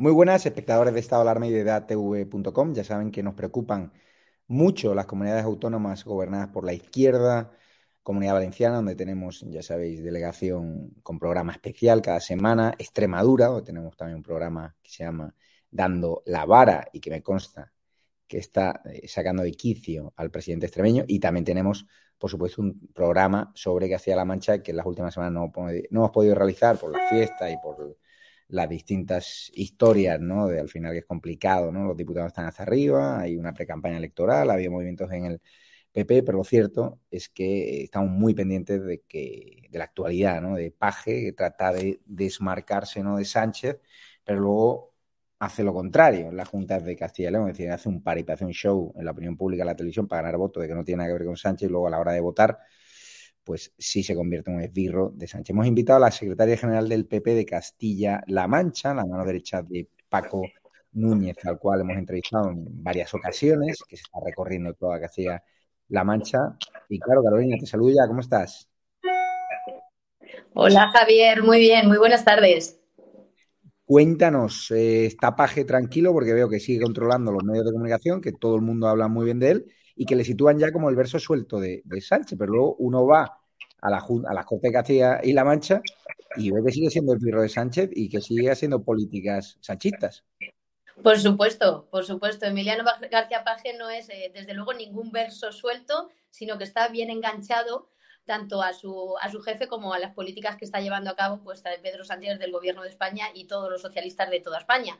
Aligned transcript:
Muy 0.00 0.12
buenas, 0.12 0.46
espectadores 0.46 0.94
de 0.94 1.00
Estado 1.00 1.20
Alarma 1.20 1.46
y 1.46 1.50
de 1.50 1.62
DATV.com. 1.62 2.72
Ya 2.72 2.84
saben 2.84 3.10
que 3.10 3.22
nos 3.22 3.34
preocupan 3.34 3.92
mucho 4.46 4.94
las 4.94 5.04
comunidades 5.04 5.44
autónomas 5.44 6.04
gobernadas 6.04 6.48
por 6.48 6.64
la 6.64 6.72
izquierda, 6.72 7.52
Comunidad 8.02 8.32
Valenciana, 8.32 8.76
donde 8.76 8.94
tenemos, 8.94 9.44
ya 9.50 9.62
sabéis, 9.62 10.02
delegación 10.02 10.94
con 11.02 11.18
programa 11.18 11.52
especial 11.52 12.00
cada 12.00 12.18
semana, 12.20 12.74
Extremadura, 12.78 13.48
donde 13.48 13.62
tenemos 13.66 13.94
también 13.94 14.16
un 14.16 14.22
programa 14.22 14.74
que 14.82 14.90
se 14.90 15.04
llama 15.04 15.34
Dando 15.70 16.22
la 16.24 16.46
Vara 16.46 16.88
y 16.94 17.00
que 17.00 17.10
me 17.10 17.22
consta 17.22 17.70
que 18.26 18.38
está 18.38 18.80
eh, 18.86 19.06
sacando 19.06 19.42
de 19.42 19.52
quicio 19.52 20.14
al 20.16 20.30
presidente 20.30 20.64
extremeño, 20.64 21.04
y 21.08 21.20
también 21.20 21.44
tenemos, 21.44 21.86
por 22.16 22.30
supuesto, 22.30 22.62
un 22.62 22.88
programa 22.94 23.52
sobre 23.54 23.90
Castilla-La 23.90 24.24
Mancha 24.24 24.62
que 24.62 24.70
en 24.70 24.78
las 24.78 24.86
últimas 24.86 25.12
semanas 25.12 25.34
no, 25.34 25.52
no 25.54 26.00
hemos 26.00 26.10
podido 26.10 26.34
realizar 26.34 26.78
por 26.78 26.90
la 26.90 27.06
fiesta 27.10 27.50
y 27.50 27.58
por 27.58 27.98
las 28.50 28.68
distintas 28.68 29.50
historias, 29.54 30.20
¿no? 30.20 30.46
De 30.48 30.60
al 30.60 30.68
final 30.68 30.92
que 30.92 30.98
es 30.98 31.06
complicado, 31.06 31.72
¿no? 31.72 31.84
Los 31.84 31.96
diputados 31.96 32.28
están 32.28 32.46
hacia 32.46 32.64
arriba, 32.64 33.20
hay 33.20 33.36
una 33.36 33.52
pre-campaña 33.52 33.96
electoral, 33.98 34.50
había 34.50 34.70
movimientos 34.70 35.10
en 35.12 35.26
el 35.26 35.40
PP, 35.92 36.22
pero 36.22 36.38
lo 36.38 36.44
cierto 36.44 37.00
es 37.10 37.28
que 37.28 37.82
estamos 37.82 38.10
muy 38.10 38.34
pendientes 38.34 38.84
de 38.84 39.02
que 39.08 39.68
de 39.70 39.78
la 39.78 39.84
actualidad, 39.84 40.40
¿no? 40.42 40.56
De 40.56 40.70
Paje, 40.70 41.22
que 41.22 41.32
trata 41.32 41.72
de 41.72 42.00
desmarcarse, 42.06 43.02
¿no? 43.02 43.16
De 43.16 43.24
Sánchez, 43.24 43.80
pero 44.24 44.40
luego 44.40 44.94
hace 45.38 45.64
lo 45.64 45.72
contrario 45.72 46.30
las 46.32 46.48
juntas 46.48 46.84
de 46.84 46.96
Castilla 46.96 47.30
y 47.30 47.32
León, 47.32 47.48
es 47.48 47.56
decir, 47.56 47.70
hace 47.72 47.88
un 47.88 48.02
par 48.02 48.18
y 48.18 48.24
hace 48.28 48.44
un 48.44 48.52
show 48.52 48.92
en 48.96 49.04
la 49.04 49.12
opinión 49.12 49.36
pública, 49.36 49.62
en 49.62 49.68
la 49.68 49.76
televisión, 49.76 50.06
para 50.06 50.22
ganar 50.22 50.38
votos 50.38 50.62
de 50.62 50.68
que 50.68 50.74
no 50.74 50.84
tiene 50.84 50.98
nada 50.98 51.08
que 51.08 51.18
ver 51.18 51.26
con 51.26 51.36
Sánchez, 51.36 51.68
y 51.68 51.72
luego 51.72 51.86
a 51.88 51.90
la 51.90 51.98
hora 52.00 52.12
de 52.12 52.20
votar 52.20 52.58
pues 53.44 53.72
sí 53.78 54.02
se 54.02 54.14
convierte 54.14 54.50
en 54.50 54.56
un 54.56 54.62
esbirro 54.62 55.10
de 55.14 55.26
Sánchez. 55.26 55.50
Hemos 55.50 55.66
invitado 55.66 55.98
a 55.98 56.00
la 56.00 56.10
secretaria 56.10 56.56
general 56.56 56.88
del 56.88 57.06
PP 57.06 57.34
de 57.34 57.46
Castilla-La 57.46 58.46
Mancha, 58.46 58.94
la 58.94 59.04
mano 59.04 59.24
derecha 59.24 59.62
de 59.62 59.88
Paco 60.08 60.42
Núñez, 60.92 61.36
al 61.44 61.58
cual 61.58 61.80
hemos 61.80 61.96
entrevistado 61.96 62.50
en 62.50 62.82
varias 62.82 63.12
ocasiones, 63.14 63.78
que 63.88 63.96
se 63.96 64.02
está 64.02 64.20
recorriendo 64.24 64.74
toda 64.74 65.00
Castilla-La 65.00 66.04
Mancha. 66.04 66.56
Y 66.88 66.98
claro, 66.98 67.22
Carolina, 67.22 67.56
te 67.58 67.66
saludo 67.66 67.94
ya, 67.96 68.06
¿cómo 68.06 68.20
estás? 68.20 68.68
Hola 70.52 70.90
Javier, 70.92 71.42
muy 71.42 71.60
bien, 71.60 71.88
muy 71.88 71.98
buenas 71.98 72.24
tardes. 72.24 72.80
Cuéntanos, 73.84 74.70
eh, 74.70 75.06
está 75.06 75.34
Paje 75.34 75.64
tranquilo 75.64 76.12
porque 76.12 76.32
veo 76.32 76.48
que 76.48 76.60
sigue 76.60 76.82
controlando 76.82 77.32
los 77.32 77.42
medios 77.42 77.64
de 77.64 77.72
comunicación, 77.72 78.20
que 78.20 78.32
todo 78.32 78.54
el 78.56 78.62
mundo 78.62 78.86
habla 78.86 79.08
muy 79.08 79.24
bien 79.24 79.40
de 79.40 79.50
él 79.50 79.66
y 80.00 80.06
que 80.06 80.16
le 80.16 80.24
sitúan 80.24 80.58
ya 80.58 80.72
como 80.72 80.88
el 80.88 80.96
verso 80.96 81.18
suelto 81.18 81.60
de, 81.60 81.82
Sánchez, 82.00 82.38
pero 82.38 82.52
luego 82.52 82.74
uno 82.78 83.04
va 83.04 83.38
a 83.82 83.90
la, 83.90 83.98
a 83.98 84.32
las 84.32 84.46
Cortes 84.46 84.70
de 84.70 84.72
Castilla 84.72 85.20
y 85.22 85.34
La 85.34 85.44
Mancha 85.44 85.82
y 86.36 86.50
ve 86.50 86.62
que 86.64 86.72
sigue 86.72 86.88
siendo 86.88 87.12
el 87.12 87.18
pirro 87.18 87.42
de 87.42 87.50
Sánchez 87.50 87.90
y 87.92 88.08
que 88.08 88.22
sigue 88.22 88.50
haciendo 88.50 88.82
políticas 88.82 89.58
sanchistas. 89.60 90.24
Por 91.02 91.18
supuesto, 91.18 91.86
por 91.90 92.06
supuesto. 92.06 92.46
Emiliano 92.46 92.82
García 93.10 93.44
Paje 93.44 93.76
no 93.76 93.90
es, 93.90 94.08
eh, 94.08 94.32
desde 94.32 94.54
luego, 94.54 94.72
ningún 94.72 95.12
verso 95.12 95.52
suelto, 95.52 96.08
sino 96.30 96.56
que 96.56 96.64
está 96.64 96.88
bien 96.88 97.10
enganchado 97.10 97.90
tanto 98.24 98.62
a 98.62 98.72
su, 98.72 99.16
a 99.20 99.30
su 99.30 99.42
jefe 99.42 99.68
como 99.68 99.92
a 99.92 99.98
las 99.98 100.14
políticas 100.14 100.56
que 100.56 100.64
está 100.64 100.80
llevando 100.80 101.10
a 101.10 101.16
cabo 101.16 101.42
pues, 101.44 101.62
Pedro 101.82 102.04
Sánchez 102.04 102.38
del 102.38 102.52
Gobierno 102.52 102.84
de 102.84 102.88
España 102.88 103.26
y 103.34 103.44
todos 103.44 103.70
los 103.70 103.82
socialistas 103.82 104.30
de 104.30 104.40
toda 104.40 104.60
España. 104.60 104.98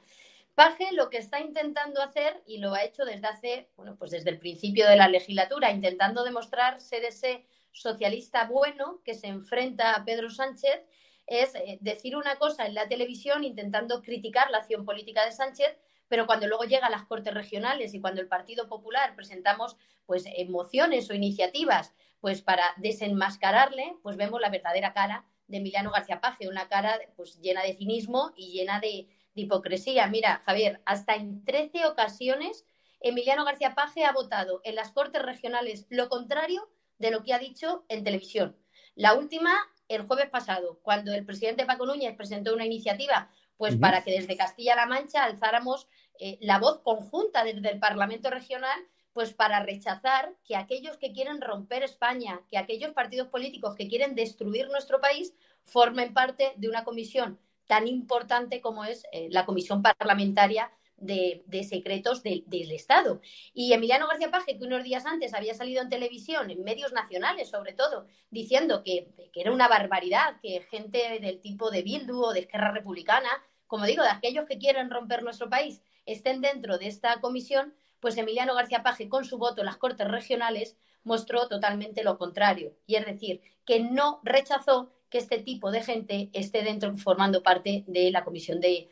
Paje 0.54 0.92
lo 0.92 1.08
que 1.10 1.18
está 1.18 1.40
intentando 1.40 2.02
hacer, 2.02 2.42
y 2.46 2.58
lo 2.58 2.74
ha 2.74 2.84
hecho 2.84 3.04
desde 3.04 3.26
hace, 3.26 3.70
bueno, 3.76 3.96
pues 3.96 4.10
desde 4.10 4.30
el 4.30 4.38
principio 4.38 4.88
de 4.88 4.96
la 4.96 5.08
legislatura, 5.08 5.70
intentando 5.70 6.24
demostrar 6.24 6.80
ser 6.80 7.04
ese 7.04 7.46
socialista 7.72 8.44
bueno 8.44 9.00
que 9.04 9.14
se 9.14 9.28
enfrenta 9.28 9.94
a 9.94 10.04
Pedro 10.04 10.30
Sánchez, 10.30 10.84
es 11.26 11.54
eh, 11.54 11.78
decir 11.80 12.16
una 12.16 12.36
cosa 12.36 12.66
en 12.66 12.74
la 12.74 12.88
televisión 12.88 13.44
intentando 13.44 14.02
criticar 14.02 14.50
la 14.50 14.58
acción 14.58 14.84
política 14.84 15.24
de 15.24 15.32
Sánchez, 15.32 15.78
pero 16.08 16.26
cuando 16.26 16.48
luego 16.48 16.64
llega 16.64 16.88
a 16.88 16.90
las 16.90 17.04
Cortes 17.04 17.32
Regionales 17.32 17.94
y 17.94 18.00
cuando 18.00 18.20
el 18.20 18.26
Partido 18.26 18.68
Popular 18.68 19.14
presentamos 19.14 19.76
pues 20.06 20.24
mociones 20.48 21.08
o 21.08 21.14
iniciativas 21.14 21.94
pues 22.20 22.42
para 22.42 22.64
desenmascararle, 22.78 23.94
pues 24.02 24.16
vemos 24.16 24.40
la 24.40 24.50
verdadera 24.50 24.92
cara 24.92 25.24
de 25.46 25.58
Emiliano 25.58 25.92
García 25.92 26.20
Paje, 26.20 26.48
una 26.48 26.68
cara 26.68 26.98
pues 27.16 27.40
llena 27.40 27.62
de 27.62 27.74
cinismo 27.74 28.32
y 28.36 28.52
llena 28.52 28.80
de, 28.80 29.08
de 29.34 29.42
hipocresía. 29.42 30.06
Mira, 30.06 30.42
Javier, 30.46 30.80
hasta 30.84 31.14
en 31.14 31.44
13 31.44 31.86
ocasiones 31.86 32.64
Emiliano 33.00 33.46
García 33.46 33.74
Paje 33.74 34.04
ha 34.04 34.12
votado 34.12 34.60
en 34.62 34.74
las 34.74 34.92
Cortes 34.92 35.22
Regionales 35.22 35.86
lo 35.88 36.08
contrario 36.08 36.68
de 36.98 37.10
lo 37.10 37.22
que 37.22 37.32
ha 37.32 37.38
dicho 37.38 37.84
en 37.88 38.04
televisión. 38.04 38.56
La 38.94 39.14
última, 39.14 39.54
el 39.88 40.02
jueves 40.02 40.28
pasado, 40.28 40.80
cuando 40.82 41.14
el 41.14 41.24
presidente 41.24 41.64
Paco 41.64 41.86
Núñez 41.86 42.14
presentó 42.14 42.54
una 42.54 42.66
iniciativa 42.66 43.30
pues 43.56 43.76
para 43.76 44.02
que 44.02 44.12
desde 44.12 44.38
Castilla-La 44.38 44.86
Mancha 44.86 45.24
alzáramos 45.24 45.86
eh, 46.18 46.38
la 46.40 46.58
voz 46.58 46.80
conjunta 46.80 47.44
desde 47.44 47.70
el 47.70 47.78
Parlamento 47.78 48.30
Regional 48.30 48.78
pues 49.12 49.34
para 49.34 49.62
rechazar 49.62 50.34
que 50.44 50.56
aquellos 50.56 50.96
que 50.96 51.12
quieren 51.12 51.40
romper 51.40 51.82
España, 51.82 52.40
que 52.50 52.56
aquellos 52.56 52.92
partidos 52.92 53.28
políticos 53.28 53.74
que 53.76 53.88
quieren 53.88 54.14
destruir 54.14 54.68
nuestro 54.68 55.00
país, 55.00 55.34
formen 55.64 56.14
parte 56.14 56.54
de 56.56 56.68
una 56.68 56.84
comisión 56.84 57.38
tan 57.70 57.86
importante 57.86 58.60
como 58.60 58.84
es 58.84 59.04
eh, 59.12 59.28
la 59.30 59.46
comisión 59.46 59.80
parlamentaria 59.80 60.72
de, 60.96 61.44
secretos 61.62 62.20
del 62.24 62.72
Estado. 62.72 63.20
Y 63.54 63.72
Emiliano 63.72 64.08
García 64.08 64.32
Paje, 64.32 64.58
que 64.58 64.64
unos 64.64 64.82
días 64.82 65.06
antes 65.06 65.34
había 65.34 65.54
salido 65.54 65.80
en 65.80 65.88
televisión, 65.88 66.50
en 66.50 66.64
medios 66.64 66.92
nacionales 66.92 67.48
sobre 67.48 67.72
todo, 67.72 68.08
diciendo 68.28 68.82
que, 68.82 69.14
que 69.32 69.40
era 69.40 69.52
una 69.52 69.68
barbaridad 69.68 70.40
que 70.42 70.62
gente 70.68 71.20
del 71.20 71.40
tipo 71.40 71.70
de 71.70 71.82
Bildu 71.82 72.20
o 72.20 72.32
de 72.32 72.40
Esquerra 72.40 72.72
Republicana, 72.72 73.30
como 73.68 73.86
digo, 73.86 74.02
de 74.02 74.10
aquellos 74.10 74.46
que 74.46 74.58
quieren 74.58 74.90
romper 74.90 75.22
nuestro 75.22 75.48
país, 75.48 75.80
estén 76.06 76.40
dentro 76.40 76.76
de 76.76 76.88
esta 76.88 77.20
comisión, 77.20 77.72
pues 78.00 78.16
Emiliano 78.16 78.56
García 78.56 78.82
Paje, 78.82 79.08
con 79.08 79.24
su 79.24 79.38
voto 79.38 79.60
en 79.60 79.66
las 79.66 79.76
Cortes 79.76 80.08
Regionales, 80.08 80.76
mostró 81.04 81.46
totalmente 81.46 82.02
lo 82.02 82.18
contrario. 82.18 82.74
Y 82.88 82.96
es 82.96 83.06
decir, 83.06 83.42
que 83.64 83.78
no 83.78 84.20
rechazó 84.24 84.90
que 85.10 85.18
este 85.18 85.38
tipo 85.38 85.70
de 85.70 85.82
gente 85.82 86.30
esté 86.32 86.62
dentro 86.62 86.96
formando 86.96 87.42
parte 87.42 87.84
de 87.86 88.10
la 88.10 88.24
Comisión 88.24 88.60
de, 88.60 88.88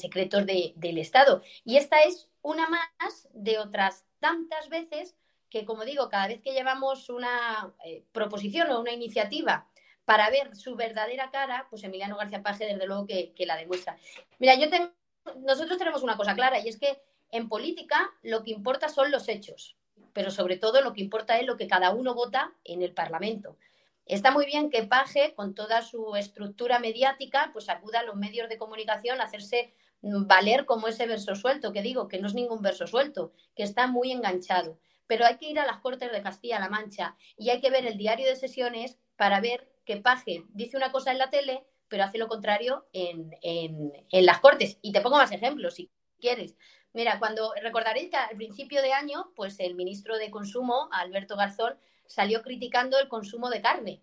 Secretos 0.00 0.46
del 0.46 0.98
Estado. 0.98 1.42
Y 1.64 1.76
esta 1.76 2.00
es 2.02 2.28
una 2.42 2.68
más 2.68 3.28
de 3.32 3.58
otras 3.58 4.04
tantas 4.20 4.68
veces 4.68 5.16
que, 5.50 5.64
como 5.64 5.84
digo, 5.84 6.08
cada 6.08 6.28
vez 6.28 6.40
que 6.40 6.52
llevamos 6.52 7.08
una 7.08 7.74
eh, 7.84 8.04
proposición 8.12 8.70
o 8.70 8.80
una 8.80 8.92
iniciativa 8.92 9.66
para 10.04 10.30
ver 10.30 10.54
su 10.56 10.76
verdadera 10.76 11.30
cara, 11.30 11.66
pues 11.68 11.82
Emiliano 11.84 12.16
García 12.16 12.42
Paje, 12.42 12.66
desde 12.66 12.86
luego, 12.86 13.06
que, 13.06 13.32
que 13.34 13.46
la 13.46 13.56
demuestra. 13.56 13.96
Mira, 14.38 14.54
yo 14.54 14.70
tengo, 14.70 14.92
nosotros 15.40 15.78
tenemos 15.78 16.02
una 16.02 16.16
cosa 16.16 16.34
clara 16.34 16.60
y 16.60 16.68
es 16.68 16.78
que 16.78 17.02
en 17.30 17.48
política 17.48 18.10
lo 18.22 18.42
que 18.42 18.50
importa 18.50 18.88
son 18.88 19.10
los 19.10 19.28
hechos, 19.28 19.76
pero 20.12 20.30
sobre 20.30 20.58
todo 20.58 20.80
lo 20.80 20.92
que 20.92 21.00
importa 21.00 21.38
es 21.38 21.46
lo 21.46 21.56
que 21.56 21.66
cada 21.66 21.90
uno 21.90 22.14
vota 22.14 22.52
en 22.64 22.82
el 22.82 22.92
Parlamento. 22.92 23.56
Está 24.06 24.30
muy 24.30 24.46
bien 24.46 24.70
que 24.70 24.82
Paje, 24.84 25.34
con 25.34 25.54
toda 25.54 25.82
su 25.82 26.16
estructura 26.16 26.78
mediática, 26.78 27.50
pues 27.52 27.68
acuda 27.68 28.00
a 28.00 28.02
los 28.04 28.16
medios 28.16 28.48
de 28.48 28.58
comunicación 28.58 29.20
a 29.20 29.24
hacerse 29.24 29.74
valer 30.02 30.66
como 30.66 30.88
ese 30.88 31.06
verso 31.06 31.34
suelto, 31.36 31.72
que 31.72 31.82
digo 31.82 32.08
que 32.08 32.18
no 32.18 32.26
es 32.26 32.34
ningún 32.34 32.62
verso 32.62 32.86
suelto, 32.86 33.32
que 33.54 33.62
está 33.62 33.86
muy 33.86 34.10
enganchado. 34.10 34.78
Pero 35.06 35.24
hay 35.24 35.36
que 35.36 35.48
ir 35.48 35.60
a 35.60 35.66
las 35.66 35.78
Cortes 35.78 36.10
de 36.10 36.22
Castilla-La 36.22 36.68
Mancha 36.68 37.16
y 37.36 37.50
hay 37.50 37.60
que 37.60 37.70
ver 37.70 37.86
el 37.86 37.96
diario 37.96 38.26
de 38.26 38.36
sesiones 38.36 38.98
para 39.16 39.40
ver 39.40 39.70
que 39.84 39.98
Paje 39.98 40.44
dice 40.48 40.76
una 40.76 40.90
cosa 40.90 41.12
en 41.12 41.18
la 41.18 41.30
tele, 41.30 41.64
pero 41.88 42.04
hace 42.04 42.18
lo 42.18 42.28
contrario 42.28 42.86
en, 42.92 43.30
en 43.42 44.26
las 44.26 44.40
Cortes. 44.40 44.78
Y 44.82 44.92
te 44.92 45.00
pongo 45.00 45.16
más 45.16 45.30
ejemplos, 45.30 45.74
si 45.74 45.90
quieres. 46.18 46.56
Mira, 46.94 47.18
cuando 47.18 47.52
recordaréis 47.62 48.10
que 48.10 48.16
al 48.16 48.36
principio 48.36 48.82
de 48.82 48.92
año, 48.92 49.32
pues 49.34 49.60
el 49.60 49.74
ministro 49.74 50.18
de 50.18 50.30
Consumo, 50.30 50.88
Alberto 50.92 51.36
Garzón, 51.36 51.78
salió 52.12 52.42
criticando 52.42 52.98
el 52.98 53.08
consumo 53.08 53.48
de 53.48 53.62
carne. 53.62 54.02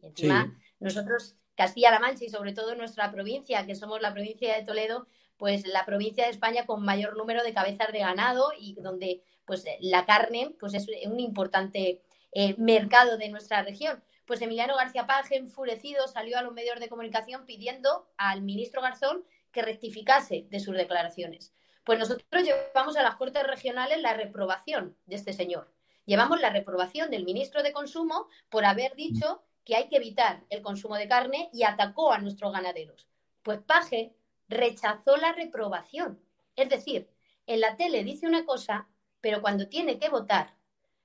Encima, 0.00 0.56
nosotros, 0.78 1.34
Castilla-La 1.56 1.98
Mancha 1.98 2.24
y 2.24 2.28
sobre 2.28 2.52
todo 2.52 2.76
nuestra 2.76 3.10
provincia, 3.10 3.66
que 3.66 3.74
somos 3.74 4.00
la 4.00 4.12
provincia 4.12 4.54
de 4.54 4.64
Toledo, 4.64 5.08
pues 5.36 5.66
la 5.66 5.84
provincia 5.84 6.24
de 6.24 6.30
España 6.30 6.66
con 6.66 6.84
mayor 6.84 7.16
número 7.16 7.42
de 7.42 7.52
cabezas 7.52 7.92
de 7.92 7.98
ganado 7.98 8.50
y 8.58 8.74
donde 8.74 9.22
pues 9.44 9.64
la 9.80 10.06
carne 10.06 10.54
pues 10.60 10.74
es 10.74 10.86
un 11.06 11.18
importante 11.18 12.00
eh, 12.32 12.54
mercado 12.58 13.18
de 13.18 13.28
nuestra 13.28 13.62
región. 13.62 14.04
Pues 14.24 14.40
Emiliano 14.40 14.76
García 14.76 15.06
Paje, 15.06 15.36
enfurecido, 15.36 16.06
salió 16.06 16.38
a 16.38 16.42
los 16.42 16.52
medios 16.52 16.78
de 16.78 16.88
comunicación 16.88 17.44
pidiendo 17.44 18.08
al 18.18 18.42
ministro 18.42 18.82
Garzón 18.82 19.24
que 19.50 19.62
rectificase 19.62 20.46
de 20.48 20.60
sus 20.60 20.76
declaraciones. 20.76 21.52
Pues 21.82 21.98
nosotros 21.98 22.44
llevamos 22.44 22.96
a 22.96 23.02
las 23.02 23.16
Cortes 23.16 23.44
Regionales 23.44 24.00
la 24.00 24.14
reprobación 24.14 24.96
de 25.06 25.16
este 25.16 25.32
señor. 25.32 25.72
Llevamos 26.08 26.40
la 26.40 26.48
reprobación 26.48 27.10
del 27.10 27.26
ministro 27.26 27.62
de 27.62 27.70
Consumo 27.70 28.28
por 28.48 28.64
haber 28.64 28.94
dicho 28.94 29.42
que 29.62 29.76
hay 29.76 29.90
que 29.90 29.96
evitar 29.96 30.42
el 30.48 30.62
consumo 30.62 30.96
de 30.96 31.06
carne 31.06 31.50
y 31.52 31.64
atacó 31.64 32.14
a 32.14 32.18
nuestros 32.18 32.50
ganaderos. 32.50 33.06
Pues 33.42 33.58
Paje 33.58 34.14
rechazó 34.48 35.18
la 35.18 35.32
reprobación. 35.32 36.18
Es 36.56 36.70
decir, 36.70 37.10
en 37.46 37.60
la 37.60 37.76
tele 37.76 38.04
dice 38.04 38.26
una 38.26 38.46
cosa, 38.46 38.88
pero 39.20 39.42
cuando 39.42 39.68
tiene 39.68 39.98
que 39.98 40.08
votar, 40.08 40.54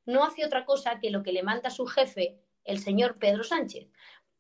no 0.06 0.24
hace 0.24 0.46
otra 0.46 0.64
cosa 0.64 1.02
que 1.02 1.12
lo 1.12 1.22
que 1.22 1.34
le 1.34 1.44
manda 1.44 1.70
su 1.70 1.86
jefe, 1.86 2.40
el 2.64 2.80
señor 2.80 3.18
Pedro 3.18 3.44
Sánchez. 3.44 3.90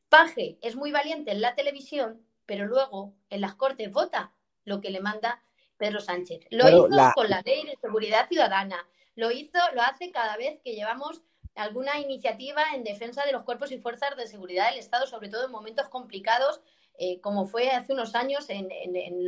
Paje 0.08 0.60
es 0.62 0.78
muy 0.78 0.94
valiente 0.94 1.32
en 1.32 1.42
la 1.42 1.56
televisión, 1.56 2.26
pero 2.46 2.68
luego 2.68 3.14
en 3.30 3.42
las 3.42 3.56
Cortes 3.56 3.92
vota 3.92 4.32
lo 4.64 4.80
que 4.80 4.92
le 4.92 5.02
manda 5.02 5.44
Pedro 5.76 6.00
Sánchez. 6.00 6.48
Lo 6.52 6.70
hizo 6.70 7.12
con 7.16 7.30
la 7.30 7.42
ley 7.42 7.66
de 7.66 7.78
seguridad 7.82 8.30
ciudadana. 8.30 8.88
Lo 9.16 9.32
hizo, 9.32 9.60
lo 9.74 9.82
hace 9.82 10.12
cada 10.12 10.38
vez 10.38 10.60
que 10.64 10.74
llevamos 10.74 11.22
alguna 11.56 12.00
iniciativa 12.00 12.64
en 12.74 12.84
defensa 12.84 13.26
de 13.26 13.32
los 13.32 13.44
cuerpos 13.44 13.72
y 13.72 13.78
fuerzas 13.78 14.16
de 14.18 14.28
seguridad 14.28 14.70
del 14.70 14.80
Estado, 14.80 15.06
sobre 15.08 15.30
todo 15.30 15.46
en 15.46 15.52
momentos 15.52 15.88
complicados, 15.90 16.62
eh, 16.98 17.20
como 17.22 17.46
fue 17.46 17.70
hace 17.72 17.94
unos 17.94 18.16
años 18.16 18.46
en, 18.50 18.70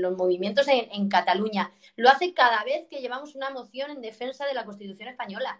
los 0.02 0.16
movimientos 0.16 0.68
en, 0.68 1.10
Cataluña. 1.10 1.72
Lo 1.96 2.10
hace 2.10 2.34
cada 2.34 2.64
vez 2.64 2.88
que 2.90 3.00
llevamos 3.00 3.36
una 3.36 3.50
moción 3.50 3.92
en 3.92 4.02
defensa 4.02 4.46
de 4.46 4.54
la 4.54 4.66
Constitución 4.66 5.10
española. 5.10 5.60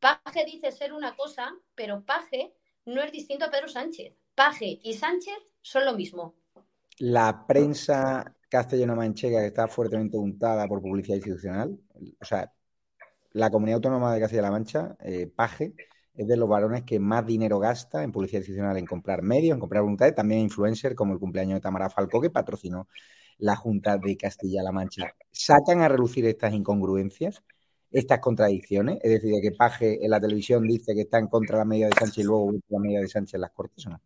Paje 0.00 0.44
dice 0.44 0.72
ser 0.72 0.92
una 0.92 1.16
cosa, 1.16 1.54
pero 1.74 2.04
Paje 2.04 2.54
no 2.84 3.02
es 3.02 3.10
distinto 3.10 3.46
a 3.46 3.50
Pedro 3.50 3.68
Sánchez. 3.68 4.14
Paje 4.34 4.78
y 4.82 4.94
Sánchez 4.94 5.38
son 5.62 5.86
lo 5.86 5.94
mismo. 5.94 6.34
La 6.98 7.46
prensa 7.46 8.34
castellano-manchega 8.48 9.40
que 9.40 9.46
está 9.46 9.66
fuertemente 9.66 10.16
untada 10.16 10.68
por 10.68 10.82
publicidad 10.82 11.16
institucional. 11.16 11.78
O 12.20 12.24
sea, 12.24 12.52
la 13.36 13.50
comunidad 13.50 13.76
autónoma 13.76 14.14
de 14.14 14.20
Castilla-La 14.20 14.50
Mancha, 14.50 14.96
eh, 15.00 15.26
Paje, 15.26 15.74
es 16.14 16.26
de 16.26 16.38
los 16.38 16.48
varones 16.48 16.84
que 16.84 16.98
más 16.98 17.26
dinero 17.26 17.58
gasta 17.58 18.02
en 18.02 18.10
publicidad 18.10 18.40
institucional, 18.40 18.78
en 18.78 18.86
comprar 18.86 19.20
medios, 19.20 19.52
en 19.52 19.60
comprar 19.60 19.82
voluntades, 19.82 20.14
también 20.14 20.40
influencer, 20.40 20.94
como 20.94 21.12
el 21.12 21.18
cumpleaños 21.18 21.56
de 21.56 21.60
Tamara 21.60 21.90
Falcó, 21.90 22.22
que 22.22 22.30
patrocinó 22.30 22.88
la 23.36 23.54
Junta 23.54 23.98
de 23.98 24.16
Castilla-La 24.16 24.72
Mancha. 24.72 25.12
¿Sacan 25.30 25.82
a 25.82 25.88
relucir 25.88 26.24
estas 26.24 26.54
incongruencias, 26.54 27.42
estas 27.90 28.20
contradicciones? 28.20 29.00
Es 29.02 29.10
decir, 29.10 29.34
que 29.42 29.52
Paje 29.52 30.02
en 30.02 30.10
la 30.10 30.18
televisión 30.18 30.66
dice 30.66 30.94
que 30.94 31.02
está 31.02 31.18
en 31.18 31.26
contra 31.26 31.56
de 31.56 31.60
la 31.60 31.66
medida 31.66 31.88
de 31.88 31.98
Sánchez 31.98 32.24
y 32.24 32.26
luego 32.26 32.52
la 32.68 32.78
medida 32.78 33.00
de 33.00 33.08
Sánchez 33.08 33.34
en 33.34 33.40
las 33.42 33.50
Cortes, 33.50 33.86
¿o 33.86 33.90
no? 33.90 34.00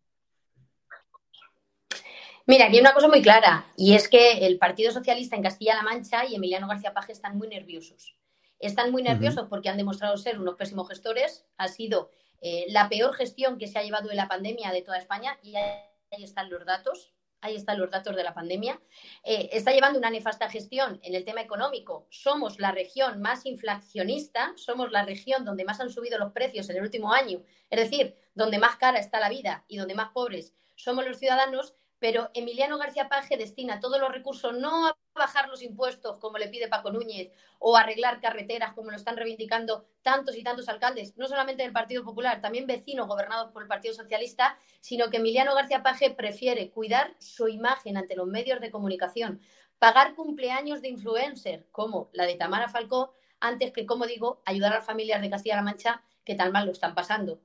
Mira, 2.47 2.65
aquí 2.65 2.75
hay 2.75 2.81
una 2.81 2.93
cosa 2.93 3.07
muy 3.07 3.21
clara, 3.21 3.67
y 3.77 3.93
es 3.93 4.09
que 4.09 4.45
el 4.45 4.57
Partido 4.57 4.91
Socialista 4.91 5.37
en 5.37 5.43
Castilla-La 5.43 5.83
Mancha 5.83 6.25
y 6.25 6.35
Emiliano 6.35 6.67
García 6.67 6.93
Paje 6.93 7.13
están 7.13 7.37
muy 7.37 7.47
nerviosos. 7.47 8.17
Están 8.61 8.91
muy 8.91 9.03
nerviosos 9.03 9.47
porque 9.49 9.69
han 9.69 9.77
demostrado 9.77 10.17
ser 10.17 10.39
unos 10.39 10.55
pésimos 10.55 10.87
gestores. 10.87 11.45
Ha 11.57 11.67
sido 11.67 12.11
eh, 12.41 12.65
la 12.69 12.89
peor 12.89 13.13
gestión 13.13 13.57
que 13.57 13.67
se 13.67 13.79
ha 13.79 13.83
llevado 13.83 14.09
en 14.09 14.17
la 14.17 14.27
pandemia 14.27 14.71
de 14.71 14.81
toda 14.81 14.97
España, 14.97 15.37
y 15.41 15.55
ahí 15.55 16.23
están 16.23 16.49
los 16.49 16.65
datos. 16.65 17.13
Ahí 17.43 17.55
están 17.55 17.79
los 17.79 17.89
datos 17.89 18.15
de 18.15 18.23
la 18.23 18.35
pandemia. 18.35 18.79
Eh, 19.23 19.49
está 19.51 19.71
llevando 19.71 19.97
una 19.97 20.11
nefasta 20.11 20.47
gestión 20.47 20.99
en 21.01 21.15
el 21.15 21.25
tema 21.25 21.41
económico. 21.41 22.05
Somos 22.11 22.59
la 22.59 22.71
región 22.71 23.19
más 23.19 23.47
inflacionista, 23.47 24.53
somos 24.57 24.91
la 24.91 25.03
región 25.03 25.43
donde 25.43 25.65
más 25.65 25.79
han 25.79 25.89
subido 25.89 26.19
los 26.19 26.33
precios 26.33 26.69
en 26.69 26.77
el 26.77 26.83
último 26.83 27.11
año, 27.11 27.41
es 27.71 27.79
decir, 27.79 28.15
donde 28.35 28.59
más 28.59 28.75
cara 28.75 28.99
está 28.99 29.19
la 29.19 29.29
vida 29.29 29.65
y 29.67 29.77
donde 29.77 29.95
más 29.95 30.11
pobres 30.11 30.53
somos 30.75 31.05
los 31.05 31.17
ciudadanos 31.17 31.73
pero 32.01 32.31
Emiliano 32.33 32.79
García 32.79 33.07
Paje 33.07 33.37
destina 33.37 33.79
todos 33.79 33.99
los 33.99 34.11
recursos 34.11 34.57
no 34.57 34.87
a 34.87 34.97
bajar 35.13 35.49
los 35.49 35.61
impuestos 35.61 36.17
como 36.17 36.37
le 36.37 36.47
pide 36.47 36.67
Paco 36.67 36.91
Núñez 36.91 37.31
o 37.59 37.75
arreglar 37.75 38.21
carreteras 38.21 38.73
como 38.73 38.91
lo 38.91 38.97
están 38.97 39.17
reivindicando 39.17 39.85
tantos 40.01 40.35
y 40.35 40.43
tantos 40.43 40.69
alcaldes, 40.69 41.17
no 41.17 41.27
solamente 41.27 41.63
del 41.63 41.73
Partido 41.73 42.03
Popular, 42.03 42.41
también 42.41 42.65
vecinos 42.65 43.07
gobernados 43.07 43.51
por 43.51 43.61
el 43.61 43.67
Partido 43.67 43.93
Socialista, 43.93 44.57
sino 44.79 45.09
que 45.09 45.17
Emiliano 45.17 45.53
García 45.53 45.83
Paje 45.83 46.11
prefiere 46.11 46.71
cuidar 46.71 47.15
su 47.19 47.47
imagen 47.47 47.97
ante 47.97 48.15
los 48.15 48.27
medios 48.27 48.61
de 48.61 48.71
comunicación, 48.71 49.41
pagar 49.79 50.15
cumpleaños 50.15 50.81
de 50.81 50.89
influencer 50.89 51.67
como 51.71 52.09
la 52.13 52.25
de 52.25 52.35
Tamara 52.35 52.69
Falcó, 52.69 53.13
antes 53.39 53.71
que, 53.71 53.85
como 53.85 54.05
digo, 54.05 54.41
ayudar 54.45 54.71
a 54.71 54.75
las 54.77 54.85
familias 54.85 55.21
de 55.21 55.29
Castilla-La 55.29 55.63
Mancha 55.63 56.03
que 56.23 56.35
tan 56.35 56.51
mal 56.51 56.65
lo 56.65 56.71
están 56.71 56.93
pasando. 56.93 57.41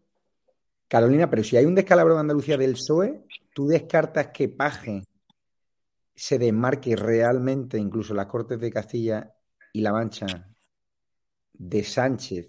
Carolina, 0.88 1.28
pero 1.28 1.42
si 1.42 1.56
hay 1.56 1.64
un 1.64 1.75
descalabro 1.75 2.14
de 2.14 2.20
Andalucía 2.20 2.56
del 2.56 2.75
PSOE, 2.75 3.25
¿tú 3.54 3.66
descartas 3.66 4.28
que 4.28 4.49
Paje 4.49 5.02
se 6.16 6.38
desmarque 6.38 6.96
realmente, 6.96 7.78
incluso 7.78 8.14
las 8.14 8.26
Cortes 8.26 8.58
de 8.61 8.70
Castilla 8.73 9.35
y 9.73 9.82
La 9.82 9.92
Mancha, 9.92 10.26
de 11.52 11.85
Sánchez, 11.85 12.49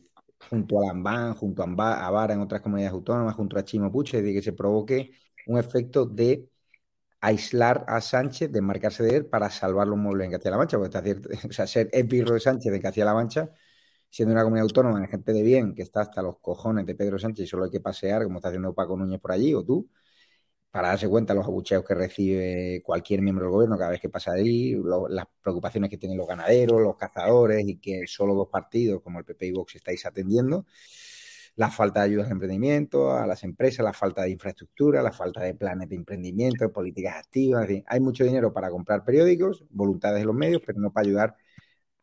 junto 0.49 0.79
a 0.79 0.87
Lambán, 0.87 1.33
junto 1.35 1.63
a 1.63 1.65
Vara 2.11 2.33
en 2.33 2.41
otras 2.41 2.61
comunidades 2.61 2.93
autónomas, 2.93 3.35
junto 3.35 3.57
a 3.57 3.63
Chimo 3.65 3.91
Puche, 3.91 4.21
de 4.21 4.33
que 4.33 4.41
se 4.41 4.53
provoque 4.53 5.11
un 5.47 5.57
efecto 5.57 6.05
de 6.05 6.49
aislar 7.21 7.85
a 7.87 8.01
Sánchez, 8.01 8.51
desmarcarse 8.51 9.03
de 9.03 9.17
él 9.17 9.25
para 9.27 9.49
salvar 9.49 9.87
los 9.87 9.97
muebles 9.97 10.25
en 10.25 10.31
Castilla-La 10.31 10.57
Mancha, 10.57 10.77
porque 10.77 10.89
está 10.97 11.03
cierto, 11.03 11.29
o 11.49 11.53
sea, 11.53 11.67
ser 11.67 11.89
epirro 11.93 12.33
de 12.33 12.39
Sánchez 12.39 12.73
en 12.73 12.81
Castilla-La 12.81 13.13
Mancha 13.13 13.49
siendo 14.09 14.33
una 14.33 14.43
comunidad 14.43 14.63
autónoma 14.63 15.01
de 15.01 15.07
gente 15.07 15.33
de 15.33 15.43
bien, 15.43 15.75
que 15.75 15.83
está 15.83 16.01
hasta 16.01 16.21
los 16.21 16.39
cojones 16.39 16.85
de 16.85 16.95
Pedro 16.95 17.19
Sánchez 17.19 17.45
y 17.45 17.47
solo 17.47 17.65
hay 17.65 17.71
que 17.71 17.81
pasear, 17.81 18.23
como 18.23 18.37
está 18.39 18.49
haciendo 18.49 18.73
Paco 18.73 18.97
Núñez 18.97 19.19
por 19.19 19.31
allí, 19.31 19.53
o 19.53 19.63
tú, 19.63 19.89
para 20.71 20.89
darse 20.89 21.07
cuenta 21.07 21.33
los 21.33 21.45
abucheos 21.45 21.83
que 21.85 21.95
recibe 21.95 22.81
cualquier 22.83 23.21
miembro 23.21 23.45
del 23.45 23.53
gobierno 23.53 23.77
cada 23.77 23.91
vez 23.91 24.01
que 24.01 24.09
pasa 24.09 24.33
ahí, 24.33 24.75
las 25.09 25.25
preocupaciones 25.41 25.89
que 25.89 25.97
tienen 25.97 26.17
los 26.17 26.27
ganaderos, 26.27 26.81
los 26.81 26.97
cazadores 26.97 27.67
y 27.67 27.77
que 27.77 28.05
solo 28.07 28.35
dos 28.35 28.49
partidos 28.49 29.01
como 29.01 29.19
el 29.19 29.25
PP 29.25 29.47
y 29.47 29.51
Vox 29.51 29.75
estáis 29.75 30.05
atendiendo, 30.05 30.65
la 31.55 31.71
falta 31.71 32.01
de 32.01 32.05
ayudas 32.07 32.27
de 32.27 32.33
emprendimiento 32.33 33.11
a 33.11 33.25
las 33.25 33.43
empresas, 33.43 33.83
la 33.83 33.93
falta 33.93 34.23
de 34.23 34.29
infraestructura, 34.29 35.01
la 35.01 35.11
falta 35.11 35.41
de 35.41 35.55
planes 35.55 35.89
de 35.89 35.95
emprendimiento, 35.95 36.71
políticas 36.71 37.15
activas, 37.17 37.67
hay 37.87 37.99
mucho 37.99 38.23
dinero 38.23 38.53
para 38.53 38.69
comprar 38.69 39.03
periódicos, 39.03 39.65
voluntades 39.71 40.19
de 40.19 40.25
los 40.25 40.35
medios, 40.35 40.61
pero 40.65 40.79
no 40.79 40.91
para 40.93 41.07
ayudar 41.07 41.35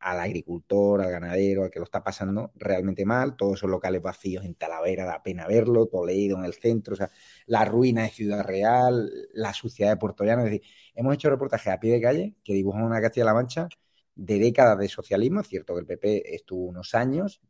al 0.05 0.21
agricultor, 0.21 1.01
al 1.01 1.11
ganadero, 1.11 1.65
al 1.65 1.71
que 1.71 1.79
lo 1.79 1.87
está 1.87 2.05
pasando 2.05 2.53
realmente 2.57 3.07
mal, 3.07 3.37
todos 3.37 3.55
esos 3.55 3.71
locales 3.71 4.03
vacíos 4.03 4.45
en 4.45 4.55
Talavera, 4.55 5.07
da 5.07 5.23
pena 5.23 5.47
verlo, 5.47 5.87
Toledo 5.87 6.37
en 6.37 6.45
el 6.45 6.53
centro, 6.53 6.93
o 6.93 6.97
sea, 6.97 7.11
la 7.47 7.65
ruina 7.65 8.03
de 8.03 8.11
Ciudad 8.11 8.45
Real, 8.45 9.11
la 9.33 9.55
suciedad 9.55 9.91
de 9.91 9.97
Puerto 9.97 10.23
Llano, 10.23 10.43
es 10.43 10.51
decir, 10.51 10.63
hemos 10.95 11.15
hecho 11.15 11.31
reportajes 11.31 11.73
a 11.73 11.81
pie 11.81 11.93
de 11.93 12.03
calle 12.03 12.35
que 12.45 12.53
dibujan 12.53 12.85
una 12.85 13.01
Castilla-La 13.01 13.33
Mancha 13.33 13.67
de 14.15 14.39
décadas 14.39 14.79
de 14.79 14.89
socialismo, 14.89 15.41
es 15.41 15.49
cierto 15.49 15.73
que 15.73 15.81
el 15.81 15.87
PP 15.87 16.35
estuvo 16.35 16.67
unos 16.67 16.95
años, 16.95 17.41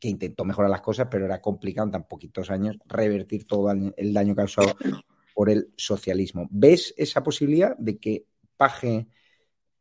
que 0.00 0.08
intentó 0.08 0.46
mejorar 0.46 0.70
las 0.70 0.80
cosas, 0.80 1.08
pero 1.10 1.26
era 1.26 1.42
complicado 1.42 1.88
en 1.88 1.92
tan 1.92 2.08
poquitos 2.08 2.50
años 2.50 2.78
revertir 2.86 3.46
todo 3.46 3.70
el 3.70 4.14
daño 4.14 4.34
causado 4.34 4.74
por 5.34 5.50
el 5.50 5.74
socialismo. 5.76 6.48
¿Ves 6.50 6.94
esa 6.96 7.22
posibilidad 7.22 7.76
de 7.76 7.98
que 7.98 8.24
Paje 8.56 9.08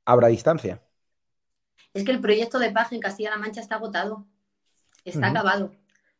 abra 0.03 0.27
distancia? 0.27 0.86
Es 1.97 2.05
que 2.05 2.11
el 2.11 2.21
proyecto 2.21 2.59
de 2.59 2.71
paz 2.71 2.91
en 2.91 2.99
Castilla-La 2.99 3.37
Mancha 3.37 3.59
está 3.59 3.75
agotado, 3.75 4.27
está 5.03 5.27
acabado. 5.27 5.73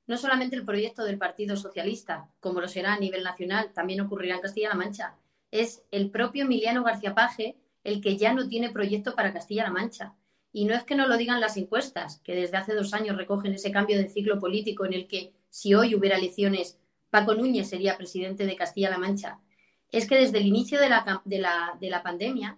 No 0.07 0.17
solamente 0.17 0.55
el 0.55 0.65
proyecto 0.65 1.03
del 1.03 1.19
Partido 1.19 1.55
Socialista, 1.55 2.29
como 2.39 2.61
lo 2.61 2.67
será 2.67 2.93
a 2.93 2.99
nivel 2.99 3.23
nacional, 3.23 3.71
también 3.73 4.01
ocurrirá 4.01 4.35
en 4.35 4.41
Castilla-La 4.41 4.73
Mancha. 4.73 5.15
Es 5.51 5.83
el 5.91 6.09
propio 6.09 6.45
Emiliano 6.45 6.83
García 6.83 7.13
Paje 7.13 7.57
el 7.83 8.01
que 8.01 8.17
ya 8.17 8.33
no 8.33 8.47
tiene 8.47 8.71
proyecto 8.71 9.13
para 9.13 9.31
Castilla-La 9.33 9.69
Mancha. 9.69 10.15
Y 10.51 10.65
no 10.65 10.73
es 10.73 10.83
que 10.83 10.95
no 10.95 11.07
lo 11.07 11.15
digan 11.15 11.39
las 11.39 11.57
encuestas, 11.57 12.21
que 12.23 12.33
desde 12.33 12.57
hace 12.57 12.73
dos 12.73 12.93
años 12.95 13.15
recogen 13.15 13.53
ese 13.53 13.71
cambio 13.71 13.97
de 13.97 14.09
ciclo 14.09 14.39
político 14.39 14.83
en 14.83 14.93
el 14.93 15.07
que 15.07 15.33
si 15.49 15.75
hoy 15.75 15.93
hubiera 15.93 16.17
elecciones, 16.17 16.79
Paco 17.11 17.35
Núñez 17.35 17.69
sería 17.69 17.97
presidente 17.97 18.47
de 18.47 18.55
Castilla-La 18.55 18.97
Mancha. 18.97 19.39
Es 19.91 20.07
que 20.07 20.17
desde 20.17 20.39
el 20.39 20.47
inicio 20.47 20.79
de 20.79 20.89
la, 20.89 21.21
de 21.79 21.89
la 21.89 22.03
pandemia, 22.03 22.57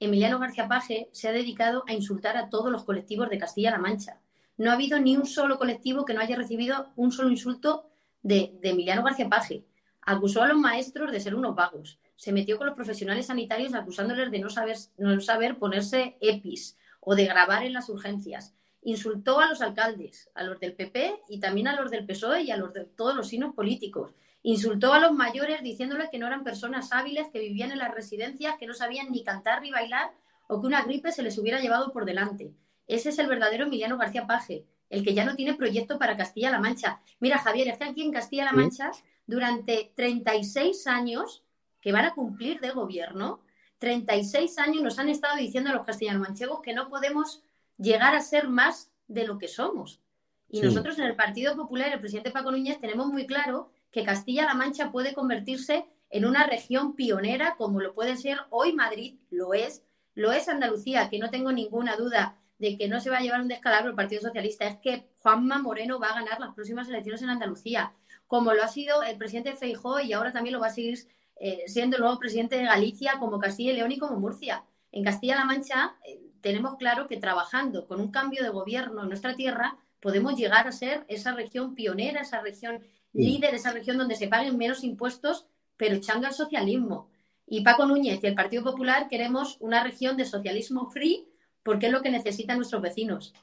Emiliano 0.00 0.38
García 0.38 0.68
Paje 0.68 1.08
se 1.12 1.28
ha 1.28 1.32
dedicado 1.32 1.84
a 1.86 1.92
insultar 1.92 2.36
a 2.36 2.48
todos 2.48 2.70
los 2.70 2.84
colectivos 2.84 3.30
de 3.30 3.38
Castilla-La 3.38 3.78
Mancha. 3.78 4.20
No 4.56 4.70
ha 4.70 4.74
habido 4.74 5.00
ni 5.00 5.16
un 5.16 5.26
solo 5.26 5.58
colectivo 5.58 6.04
que 6.04 6.14
no 6.14 6.20
haya 6.20 6.36
recibido 6.36 6.92
un 6.96 7.12
solo 7.12 7.30
insulto 7.30 7.88
de, 8.22 8.58
Emiliano 8.62 9.02
García 9.02 9.28
Paje. 9.28 9.64
Acusó 10.02 10.42
a 10.42 10.48
los 10.48 10.58
maestros 10.58 11.10
de 11.12 11.20
ser 11.20 11.34
unos 11.34 11.54
vagos. 11.54 11.98
Se 12.16 12.32
metió 12.32 12.58
con 12.58 12.66
los 12.66 12.76
profesionales 12.76 13.26
sanitarios 13.26 13.74
acusándoles 13.74 14.30
de 14.30 14.38
no 14.38 14.50
saber, 14.50 14.76
no 14.98 15.20
saber 15.20 15.58
ponerse 15.58 16.16
EPIs 16.20 16.76
o 17.00 17.14
de 17.14 17.26
grabar 17.26 17.64
en 17.64 17.72
las 17.72 17.88
urgencias. 17.88 18.54
Insultó 18.82 19.40
a 19.40 19.48
los 19.48 19.62
alcaldes, 19.62 20.30
a 20.34 20.42
los 20.42 20.60
del 20.60 20.74
PP 20.74 21.22
y 21.28 21.40
también 21.40 21.68
a 21.68 21.80
los 21.80 21.90
del 21.90 22.04
PSOE 22.04 22.42
y 22.42 22.50
a 22.50 22.56
los 22.56 22.72
de 22.74 22.84
todos 22.84 23.16
los 23.16 23.28
signos 23.28 23.54
políticos. 23.54 24.12
Insultó 24.46 24.92
a 24.92 24.98
los 24.98 25.12
mayores 25.12 25.62
diciéndoles 25.62 26.10
que 26.10 26.18
no 26.18 26.26
eran 26.26 26.44
personas 26.44 26.92
hábiles, 26.92 27.28
que 27.32 27.38
vivían 27.38 27.72
en 27.72 27.78
las 27.78 27.94
residencias, 27.94 28.56
que 28.58 28.66
no 28.66 28.74
sabían 28.74 29.10
ni 29.10 29.24
cantar 29.24 29.62
ni 29.62 29.70
bailar 29.70 30.12
o 30.48 30.60
que 30.60 30.66
una 30.66 30.82
gripe 30.82 31.12
se 31.12 31.22
les 31.22 31.38
hubiera 31.38 31.60
llevado 31.60 31.92
por 31.92 32.04
delante. 32.04 32.52
Ese 32.86 33.08
es 33.08 33.18
el 33.18 33.26
verdadero 33.26 33.64
Emiliano 33.64 33.96
García 33.96 34.26
Paje, 34.26 34.66
el 34.90 35.02
que 35.02 35.14
ya 35.14 35.24
no 35.24 35.34
tiene 35.34 35.54
proyecto 35.54 35.98
para 35.98 36.18
Castilla-La 36.18 36.60
Mancha. 36.60 37.00
Mira, 37.20 37.38
Javier, 37.38 37.68
es 37.68 37.78
que 37.78 37.84
aquí 37.84 38.02
en 38.02 38.12
Castilla-La 38.12 38.52
Mancha, 38.52 38.90
durante 39.26 39.92
36 39.96 40.86
años 40.88 41.42
que 41.80 41.92
van 41.92 42.04
a 42.04 42.12
cumplir 42.12 42.60
de 42.60 42.70
gobierno, 42.70 43.40
36 43.78 44.58
años 44.58 44.82
nos 44.82 44.98
han 44.98 45.08
estado 45.08 45.38
diciendo 45.38 45.70
a 45.70 45.72
los 45.72 45.86
castellano-manchegos 45.86 46.60
que 46.60 46.74
no 46.74 46.90
podemos 46.90 47.42
llegar 47.78 48.14
a 48.14 48.20
ser 48.20 48.48
más 48.50 48.92
de 49.08 49.26
lo 49.26 49.38
que 49.38 49.48
somos. 49.48 50.02
Y 50.50 50.60
nosotros 50.60 50.98
en 50.98 51.06
el 51.06 51.16
Partido 51.16 51.56
Popular, 51.56 51.90
el 51.90 52.00
presidente 52.00 52.30
Paco 52.30 52.50
Núñez, 52.50 52.78
tenemos 52.78 53.06
muy 53.06 53.26
claro 53.26 53.70
que 53.94 54.02
Castilla-La 54.02 54.54
Mancha 54.54 54.90
puede 54.90 55.14
convertirse 55.14 55.86
en 56.10 56.24
una 56.24 56.48
región 56.48 56.96
pionera 56.96 57.54
como 57.56 57.80
lo 57.80 57.94
puede 57.94 58.16
ser 58.16 58.38
hoy 58.50 58.72
Madrid, 58.72 59.20
lo 59.30 59.54
es, 59.54 59.84
lo 60.14 60.32
es 60.32 60.48
Andalucía, 60.48 61.08
que 61.08 61.20
no 61.20 61.30
tengo 61.30 61.52
ninguna 61.52 61.94
duda 61.94 62.36
de 62.58 62.76
que 62.76 62.88
no 62.88 62.98
se 62.98 63.08
va 63.08 63.18
a 63.18 63.20
llevar 63.20 63.40
un 63.40 63.46
descalabro 63.46 63.90
el 63.90 63.94
Partido 63.94 64.20
Socialista, 64.20 64.66
es 64.66 64.78
que 64.78 65.06
Juanma 65.22 65.62
Moreno 65.62 66.00
va 66.00 66.08
a 66.08 66.20
ganar 66.20 66.40
las 66.40 66.54
próximas 66.54 66.88
elecciones 66.88 67.22
en 67.22 67.30
Andalucía, 67.30 67.92
como 68.26 68.52
lo 68.52 68.64
ha 68.64 68.68
sido 68.68 69.04
el 69.04 69.16
presidente 69.16 69.54
Feijó 69.54 70.00
y 70.00 70.12
ahora 70.12 70.32
también 70.32 70.54
lo 70.54 70.60
va 70.60 70.66
a 70.66 70.70
seguir 70.70 70.98
eh, 71.36 71.62
siendo 71.68 71.96
el 71.96 72.02
nuevo 72.02 72.18
presidente 72.18 72.56
de 72.56 72.64
Galicia, 72.64 73.20
como 73.20 73.38
Castilla 73.38 73.70
y 73.70 73.76
León 73.76 73.92
y 73.92 73.98
como 73.98 74.18
Murcia. 74.18 74.64
En 74.90 75.04
Castilla-La 75.04 75.44
Mancha 75.44 75.94
eh, 76.04 76.20
tenemos 76.40 76.74
claro 76.78 77.06
que 77.06 77.18
trabajando 77.18 77.86
con 77.86 78.00
un 78.00 78.10
cambio 78.10 78.42
de 78.42 78.48
gobierno 78.48 79.02
en 79.02 79.08
nuestra 79.08 79.36
tierra 79.36 79.76
podemos 80.00 80.36
llegar 80.36 80.66
a 80.66 80.72
ser 80.72 81.04
esa 81.06 81.32
región 81.32 81.76
pionera, 81.76 82.22
esa 82.22 82.40
región 82.42 82.82
líder, 83.14 83.54
esa 83.54 83.72
región 83.72 83.96
donde 83.96 84.16
se 84.16 84.28
paguen 84.28 84.58
menos 84.58 84.84
impuestos, 84.84 85.46
pero 85.76 85.94
echando 85.94 86.26
al 86.26 86.34
socialismo. 86.34 87.08
Y 87.46 87.62
Paco 87.62 87.86
Núñez 87.86 88.20
y 88.22 88.26
el 88.26 88.34
Partido 88.34 88.64
Popular 88.64 89.08
queremos 89.08 89.56
una 89.60 89.82
región 89.82 90.16
de 90.16 90.24
socialismo 90.24 90.90
free 90.90 91.28
porque 91.62 91.86
es 91.86 91.92
lo 91.92 92.02
que 92.02 92.10
necesitan 92.10 92.56
nuestros 92.56 92.82
vecinos. 92.82 93.34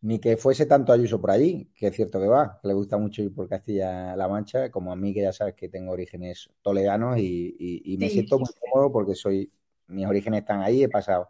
Ni 0.00 0.20
que 0.20 0.36
fuese 0.36 0.66
tanto 0.66 0.92
Ayuso 0.92 1.20
por 1.20 1.32
allí, 1.32 1.70
que 1.74 1.88
es 1.88 1.96
cierto 1.96 2.20
que 2.20 2.28
va, 2.28 2.58
que 2.62 2.68
le 2.68 2.74
gusta 2.74 2.96
mucho 2.98 3.22
ir 3.22 3.34
por 3.34 3.48
Castilla-La 3.48 4.28
Mancha, 4.28 4.70
como 4.70 4.92
a 4.92 4.96
mí 4.96 5.12
que 5.12 5.22
ya 5.22 5.32
sabes 5.32 5.54
que 5.54 5.68
tengo 5.68 5.92
orígenes 5.92 6.50
toledanos 6.62 7.18
y, 7.18 7.96
me 7.98 8.08
siento 8.08 8.38
muy 8.38 8.48
cómodo 8.60 8.92
porque 8.92 9.16
soy, 9.16 9.50
mis 9.88 10.06
orígenes 10.06 10.40
están 10.40 10.62
ahí, 10.62 10.84
he 10.84 10.88
pasado 10.88 11.28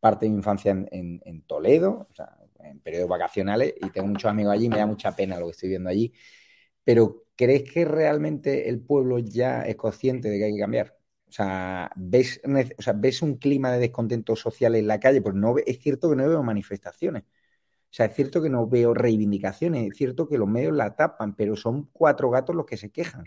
parte 0.00 0.26
de 0.26 0.30
mi 0.30 0.38
infancia 0.38 0.72
en, 0.72 1.20
en 1.24 1.42
Toledo, 1.42 2.08
o 2.10 2.14
sea, 2.14 2.36
en 2.64 2.80
periodos 2.80 3.08
vacacionales 3.08 3.74
y 3.80 3.90
tengo 3.90 4.08
muchos 4.08 4.30
amigos 4.30 4.54
allí, 4.54 4.68
me 4.68 4.78
da 4.78 4.86
mucha 4.86 5.14
pena 5.14 5.38
lo 5.38 5.46
que 5.46 5.52
estoy 5.52 5.68
viendo 5.68 5.90
allí 5.90 6.12
pero 6.84 7.24
¿crees 7.36 7.70
que 7.70 7.84
realmente 7.84 8.68
el 8.68 8.80
pueblo 8.80 9.18
ya 9.18 9.62
es 9.62 9.76
consciente 9.76 10.28
de 10.30 10.38
que 10.38 10.44
hay 10.44 10.54
que 10.54 10.60
cambiar? 10.60 10.96
O 11.28 11.32
sea, 11.32 11.90
¿ves, 11.96 12.40
o 12.78 12.82
sea, 12.82 12.92
¿ves 12.94 13.22
un 13.22 13.36
clima 13.36 13.70
de 13.72 13.78
descontento 13.78 14.34
social 14.36 14.74
en 14.74 14.86
la 14.88 14.98
calle? 15.00 15.22
Pues 15.22 15.34
no, 15.36 15.56
es 15.58 15.78
cierto 15.80 16.10
que 16.10 16.16
no 16.16 16.28
veo 16.28 16.42
manifestaciones. 16.42 17.22
O 17.24 17.92
sea, 17.92 18.06
es 18.06 18.14
cierto 18.16 18.42
que 18.42 18.50
no 18.50 18.66
veo 18.68 18.94
reivindicaciones, 18.94 19.90
es 19.90 19.96
cierto 19.98 20.28
que 20.28 20.38
los 20.38 20.48
medios 20.48 20.74
la 20.74 20.94
tapan, 20.96 21.34
pero 21.36 21.56
son 21.56 21.88
cuatro 21.92 22.30
gatos 22.30 22.54
los 22.56 22.66
que 22.66 22.76
se 22.76 22.90
quejan. 22.90 23.24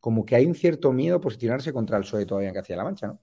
Como 0.00 0.24
que 0.26 0.36
hay 0.36 0.46
un 0.46 0.54
cierto 0.54 0.92
miedo 0.92 1.16
a 1.16 1.20
posicionarse 1.20 1.72
contra 1.72 1.98
el 1.98 2.04
PSOE 2.04 2.26
todavía 2.26 2.50
en 2.50 2.54
Castilla-La 2.56 2.84
Mancha, 2.84 3.06
¿no? 3.08 3.20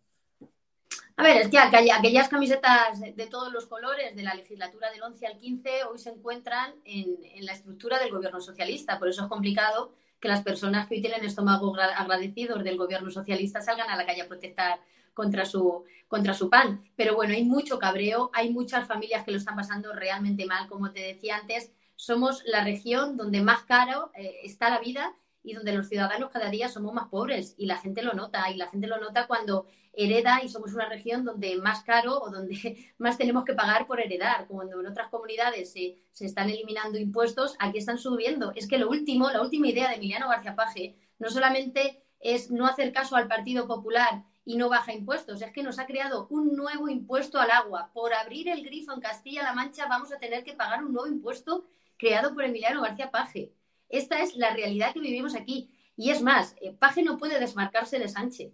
A 1.24 1.25
ver, 1.25 1.38
es 1.38 1.48
que 1.48 1.58
aquellas 1.58 2.27
camisetas 2.27 3.00
de 3.00 3.27
todos 3.27 3.53
los 3.53 3.65
colores 3.65 4.13
de 4.13 4.24
la 4.24 4.34
legislatura 4.34 4.92
del 4.92 5.03
11 5.03 5.25
al 5.25 5.38
15 5.38 5.86
hoy 5.86 5.98
se 5.98 6.10
encuentran 6.10 6.74
en, 6.84 7.15
la 7.46 7.53
estructura 7.53 7.98
del 7.98 8.12
gobierno 8.12 8.42
socialista. 8.42 9.00
Por 9.00 9.08
eso 9.08 9.24
es 9.24 9.30
complicado 9.30 9.94
que 10.20 10.27
las 10.27 10.44
personas 10.44 10.86
que 10.86 10.96
hoy 10.96 11.01
tienen 11.01 11.24
estómago 11.24 11.74
agradecidos 11.77 12.62
del 12.65 12.75
gobierno 12.75 13.10
socialista 13.10 13.62
salgan 13.62 13.89
a 13.89 13.96
la 13.96 14.06
calle 14.06 14.24
a 14.24 14.27
protestar 14.27 14.82
contra 15.13 15.46
su, 15.46 15.86
contra 16.10 16.34
su 16.34 16.50
pan. 16.50 16.84
Pero 16.98 17.15
bueno, 17.15 17.34
hay 17.34 17.46
mucho 17.46 17.80
cabreo, 17.80 18.30
hay 18.34 18.50
muchas 18.50 18.86
familias 18.86 19.24
que 19.24 19.32
lo 19.32 19.38
están 19.38 19.56
pasando 19.56 19.94
realmente 19.94 20.46
mal. 20.46 20.68
Como 20.68 20.92
te 20.92 21.00
decía 21.00 21.38
antes, 21.38 21.72
somos 21.96 22.44
la 22.48 22.65
región 22.65 23.15
donde 23.15 23.42
más 23.42 23.63
caro 23.63 24.12
eh, 24.13 24.39
está 24.44 24.70
la 24.70 24.80
vida 24.80 25.15
y 25.44 25.54
donde 25.54 25.74
los 25.74 25.88
ciudadanos 25.90 26.32
cada 26.32 26.50
día 26.50 26.70
somos 26.70 26.94
más 26.94 27.10
pobres 27.10 27.54
y 27.58 27.66
la 27.66 27.78
gente 27.78 28.02
lo 28.02 28.14
nota 28.14 28.50
y 28.50 28.56
la 28.56 28.68
gente 28.68 28.88
lo 28.88 28.98
nota 29.00 29.28
cuando 29.28 29.68
hereda 29.92 30.42
y 30.44 30.50
somos 30.50 30.74
una 30.74 30.90
región 30.90 31.24
donde 31.24 31.56
más 31.58 31.84
caro 31.84 32.20
o 32.20 32.30
donde 32.32 32.94
más 32.98 33.18
tenemos 33.18 33.44
que 33.46 33.54
pagar 33.54 33.86
por 33.86 34.00
heredar. 34.00 34.48
Cuando 34.48 34.80
en 34.80 34.88
otras 34.88 35.10
comunidades 35.10 35.72
se, 35.72 36.00
se 36.12 36.26
están 36.26 36.50
eliminando 36.50 36.98
impuestos, 36.98 37.56
aquí 37.60 37.78
están 37.78 37.98
subiendo. 37.98 38.52
Es 38.56 38.68
que 38.68 38.78
lo 38.78 38.90
último, 38.90 39.30
la 39.30 39.42
última 39.42 39.68
idea 39.68 39.90
de 39.90 39.96
Emiliano 39.96 40.30
García 40.30 40.56
Paje 40.56 40.96
no 41.20 41.30
solamente 41.30 42.04
es 42.20 42.50
no 42.50 42.66
hacer 42.66 42.94
caso 42.94 43.16
al 43.16 43.28
Partido 43.28 43.68
Popular 43.68 44.24
y 44.46 44.58
no 44.58 44.70
baja 44.70 44.94
impuestos, 44.94 45.42
es 45.42 45.52
que 45.52 45.64
nos 45.64 45.80
ha 45.80 45.86
creado 45.86 46.28
un 46.30 46.56
nuevo 46.56 46.90
impuesto 46.90 47.40
al 47.40 47.52
agua. 47.52 47.92
Por 47.94 48.14
abrir 48.14 48.50
el 48.50 48.64
grifo 48.64 48.94
en 48.94 49.00
Castilla-La 49.00 49.54
Mancha 49.54 49.88
vamos 49.88 50.12
a 50.12 50.20
tener 50.20 50.44
que 50.44 50.54
pagar 50.54 50.84
un 50.84 50.94
nuevo 50.94 51.08
impuesto 51.08 51.66
creado 51.98 52.34
por 52.34 52.44
Emiliano 52.44 52.82
García 52.82 53.12
Paje. 53.12 53.54
Esta 53.94 54.24
es 54.24 54.36
la 54.36 54.56
realidad 54.56 54.92
que 54.92 55.00
vivimos 55.00 55.36
aquí. 55.36 55.70
Y 55.96 56.10
es 56.10 56.24
más, 56.24 56.56
eh, 56.60 56.74
Paje 56.74 57.04
no 57.04 57.20
puede 57.20 57.40
desmarcarse 57.40 58.00
de 58.00 58.10
Sánchez. 58.10 58.52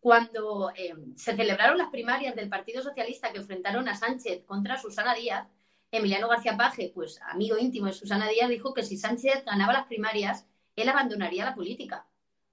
Cuando 0.00 0.72
eh, 0.74 0.96
se 1.14 1.36
celebraron 1.36 1.78
las 1.78 1.90
primarias 1.90 2.34
del 2.34 2.48
Partido 2.48 2.82
Socialista 2.82 3.30
que 3.30 3.38
enfrentaron 3.38 3.88
a 3.88 3.94
Sánchez 3.94 4.44
contra 4.44 4.80
Susana 4.80 5.14
Díaz, 5.14 5.46
Emiliano 5.92 6.26
García 6.26 6.56
Paje, 6.56 6.90
pues 6.92 7.20
amigo 7.22 7.58
íntimo 7.58 7.86
de 7.86 7.92
Susana 7.92 8.26
Díaz, 8.26 8.48
dijo 8.48 8.74
que 8.74 8.82
si 8.82 8.96
Sánchez 8.96 9.44
ganaba 9.44 9.72
las 9.72 9.86
primarias, 9.86 10.48
él 10.74 10.88
abandonaría 10.88 11.44
la 11.44 11.54
política. 11.54 12.08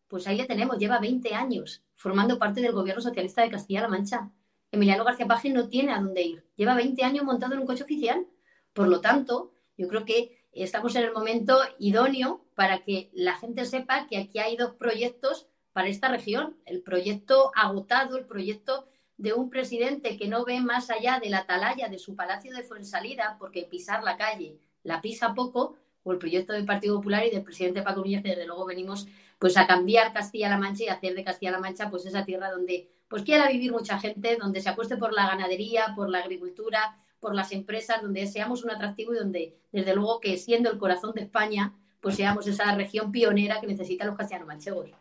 Pues 0.08 0.28
ahí 0.28 0.38
le 0.38 0.46
tenemos, 0.46 0.78
lleva 0.78 1.00
20 1.00 1.34
años 1.34 1.84
formando 1.96 2.38
parte 2.38 2.62
del 2.62 2.74
gobierno 2.74 3.02
socialista 3.02 3.42
de 3.42 3.50
Castilla-La 3.50 3.88
Mancha. 3.88 4.30
Emiliano 4.72 5.04
García 5.04 5.26
Paje 5.26 5.50
no 5.50 5.68
tiene 5.68 5.94
a 5.94 6.00
dónde 6.00 6.22
ir. 6.22 6.46
Lleva 6.56 6.76
20 6.76 7.04
años 7.04 7.26
montado 7.26 7.56
en 7.56 7.62
un 7.62 7.66
coche 7.66 7.82
oficial. 7.82 8.28
Por 8.74 8.88
lo 8.88 9.02
tanto, 9.02 9.52
yo 9.80 9.88
creo 9.88 10.06
que 10.06 10.39
estamos 10.54 10.96
en 10.96 11.04
el 11.04 11.14
momento 11.14 11.60
idóneo 11.78 12.46
para 12.56 12.80
que 12.80 13.10
la 13.14 13.36
gente 13.38 13.66
sepa 13.66 14.08
que 14.08 14.18
aquí 14.18 14.40
hay 14.40 14.58
dos 14.58 14.74
proyectos 14.76 15.48
para 15.74 15.88
esta 15.88 16.10
región. 16.10 16.58
El 16.66 16.82
proyecto 16.82 17.52
agotado, 17.56 18.18
el 18.18 18.26
proyecto 18.26 18.88
de 19.18 19.34
un 19.34 19.50
presidente 19.50 20.18
que 20.18 20.28
no 20.28 20.46
ve 20.46 20.62
más 20.62 20.90
allá 20.90 21.20
de 21.20 21.30
la 21.30 21.40
atalaya 21.40 21.90
de 21.90 22.00
su 22.00 22.16
palacio 22.16 22.56
de 22.56 22.64
Fuensalida, 22.64 23.36
porque 23.38 23.64
pisar 23.64 24.04
la 24.04 24.18
calle 24.18 24.60
la 24.84 25.02
pisa 25.02 25.34
poco, 25.34 25.76
o 26.04 26.12
el 26.14 26.18
proyecto 26.18 26.54
del 26.54 26.66
Partido 26.66 26.96
Popular 26.96 27.26
y 27.26 27.30
del 27.30 27.44
presidente 27.44 27.82
Paco 27.82 28.00
Núñez, 28.02 28.24
que 28.24 28.30
desde 28.30 28.48
luego 28.48 28.66
venimos 28.66 29.08
pues 29.38 29.58
a 29.58 29.68
cambiar 29.68 30.14
Castilla-La 30.14 30.58
Mancha 30.58 30.86
y 30.86 30.88
hacer 30.88 31.14
de 31.14 31.24
Castilla-La 31.24 31.60
Mancha 31.60 31.90
pues 31.90 32.06
esa 32.06 32.26
tierra 32.26 32.50
donde 32.52 32.90
pues 33.08 33.24
quiera 33.24 33.50
vivir 33.50 33.72
mucha 33.72 34.00
gente, 34.00 34.38
donde 34.38 34.62
se 34.62 34.70
acueste 34.70 34.98
por 34.98 35.14
la 35.14 35.28
ganadería, 35.28 35.94
por 35.96 36.10
la 36.10 36.20
agricultura, 36.20 36.98
por 37.20 37.36
las 37.36 37.52
empresas, 37.52 38.02
donde 38.02 38.28
seamos 38.28 38.64
un 38.64 38.72
atractivo 38.72 39.14
y 39.14 39.18
donde 39.18 39.58
desde 39.72 39.96
luego 39.96 40.20
que 40.20 40.38
siendo 40.38 40.72
el 40.72 40.78
corazón 40.78 41.14
de 41.14 41.22
España, 41.22 41.76
pues 42.02 42.16
seamos 42.16 42.48
esa 42.48 42.74
región 42.76 43.12
pionera 43.12 43.60
que 43.60 43.68
necesitan 43.68 44.08
los 44.08 44.18
castellano-manchegos. 44.18 44.92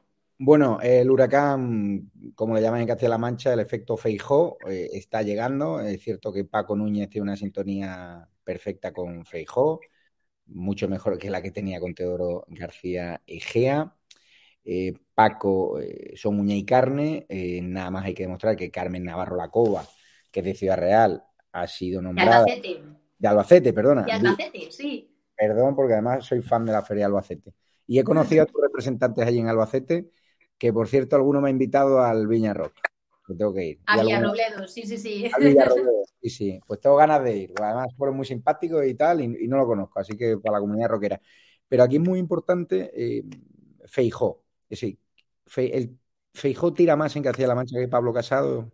Bueno, 0.41 0.79
el 0.81 1.11
huracán, 1.11 2.13
como 2.37 2.55
le 2.55 2.63
llaman 2.63 2.83
en 2.83 2.87
Castilla-La 2.87 3.19
Mancha, 3.19 3.53
el 3.53 3.59
efecto 3.61 3.97
Feijó, 3.97 4.57
eh, 4.69 4.89
está 4.93 5.23
llegando. 5.23 5.81
Es 5.81 6.01
cierto 6.01 6.33
que 6.33 6.45
Paco 6.45 6.77
Núñez 6.77 7.09
tiene 7.11 7.25
una 7.25 7.37
sintonía 7.37 8.29
perfecta 8.45 8.93
con 8.93 9.25
Feijó, 9.27 9.81
mucho 10.47 10.89
mejor 10.89 11.19
que 11.19 11.31
la 11.31 11.43
que 11.43 11.51
tenía 11.51 11.81
con 11.81 11.95
Teodoro 11.95 12.45
García 12.49 13.21
Egea. 13.27 13.97
Eh, 14.65 14.95
Paco 15.15 15.81
eh, 15.81 16.13
son 16.17 16.39
uña 16.41 16.55
y 16.55 16.65
carne. 16.65 17.27
nada 17.63 17.91
más 17.91 18.05
hay 18.05 18.15
que 18.15 18.25
demostrar 18.25 18.57
que 18.57 18.71
Carmen 18.71 19.05
Navarro 19.05 19.37
Lacova, 19.37 19.85
que 20.31 20.41
es 20.41 20.47
de 20.47 20.55
Ciudad 20.55 20.79
Real, 20.79 21.25
ha 21.53 21.67
sido 21.67 22.03
nombrada. 22.03 22.45
De 22.45 22.53
Albacete. 22.53 22.83
De 23.19 23.29
Albacete, 23.29 23.73
perdona. 23.73 24.03
De 24.05 24.13
Albacete, 24.13 24.71
sí. 24.71 25.15
Perdón, 25.37 25.77
porque 25.77 25.95
además 25.95 26.25
soy 26.25 26.43
fan 26.43 26.65
de 26.65 26.73
la 26.73 26.83
Feria 26.83 27.03
de 27.03 27.07
Albacete. 27.07 27.55
Y 27.87 27.99
he 27.99 28.05
conocido 28.05 28.43
a 28.43 28.47
tus 28.47 28.61
representantes 28.61 29.27
allí 29.27 29.39
en 29.39 29.49
Albacete 29.49 30.11
que 30.59 30.73
por 30.73 30.89
cierto 30.89 31.17
alguno 31.17 31.41
me 31.41 31.49
ha 31.49 31.53
invitado 31.53 32.03
al 32.03 32.27
Viña 32.27 32.53
Rock. 32.53 32.75
Que 33.27 33.35
tengo 33.35 33.55
que 33.55 33.65
ir. 33.65 33.81
A 33.87 34.01
Villarrobledo, 34.01 34.67
sí, 34.67 34.83
sí, 34.85 34.97
sí. 34.97 35.31
A 35.33 35.39
Villarrobledo, 35.39 36.03
sí, 36.21 36.31
sí. 36.31 36.61
Pues 36.67 36.81
tengo 36.81 36.97
ganas 36.97 37.23
de 37.23 37.37
ir. 37.37 37.53
Además 37.63 37.89
fueron 37.97 38.17
muy 38.17 38.27
simpáticos 38.27 38.85
y 38.87 38.95
tal, 38.95 39.21
y, 39.21 39.47
no 39.47 39.59
lo 39.59 39.67
conozco, 39.67 40.01
así 40.01 40.17
que 40.17 40.39
para 40.39 40.57
la 40.57 40.61
comunidad 40.61 40.89
rockera. 40.89 41.21
Pero 41.69 41.83
aquí 41.83 41.97
es 41.97 42.03
muy 42.03 42.19
importante 42.19 42.91
eh, 42.95 43.25
Feijó. 43.87 44.43
Es 44.69 44.81
decir, 44.81 44.99
el, 45.57 45.99
Feijó 46.33 46.73
tira 46.73 46.97
más 46.97 47.15
en 47.17 47.23
Castilla-La 47.23 47.55
Mancha 47.55 47.79
que 47.79 47.89
Pablo 47.89 48.13
Casado. 48.13 48.73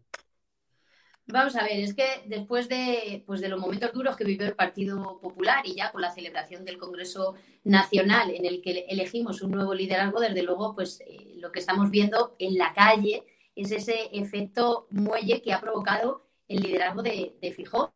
Vamos 1.26 1.56
a 1.56 1.64
ver, 1.64 1.80
es 1.80 1.94
que 1.94 2.22
después 2.26 2.68
de, 2.68 3.22
pues 3.26 3.40
de 3.40 3.48
los 3.48 3.58
momentos 3.58 3.92
duros 3.94 4.14
que 4.14 4.24
vivió 4.24 4.46
el 4.46 4.54
Partido 4.54 5.18
Popular 5.20 5.66
y 5.66 5.74
ya 5.74 5.90
con 5.90 6.02
la 6.02 6.10
celebración 6.10 6.66
del 6.66 6.76
Congreso 6.76 7.34
Nacional 7.64 8.30
en 8.30 8.44
el 8.44 8.60
que 8.60 8.84
elegimos 8.90 9.40
un 9.40 9.52
nuevo 9.52 9.72
liderazgo, 9.72 10.20
desde 10.20 10.42
luego, 10.42 10.74
pues 10.74 11.00
eh, 11.00 11.32
lo 11.36 11.50
que 11.50 11.60
estamos 11.60 11.90
viendo 11.90 12.36
en 12.38 12.58
la 12.58 12.74
calle 12.74 13.24
es 13.56 13.72
ese 13.72 14.10
efecto 14.12 14.86
muelle 14.90 15.40
que 15.40 15.54
ha 15.54 15.60
provocado 15.62 16.26
el 16.46 16.60
liderazgo 16.60 17.02
de, 17.02 17.54
Fijó. 17.56 17.94